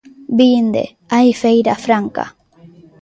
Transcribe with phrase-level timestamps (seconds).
[0.39, 2.25] Vinde, hai Feira Franca.